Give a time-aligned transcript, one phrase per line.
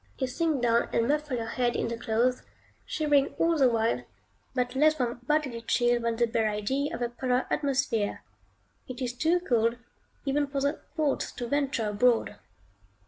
[0.17, 2.41] You sink down and muffle your head in the clothes,
[2.87, 4.03] shivering all the while,
[4.55, 8.23] but less from bodily chill than the bare idea of a polar atmosphere.
[8.87, 9.77] It is too cold
[10.25, 12.37] even for the thoughts to venture abroad.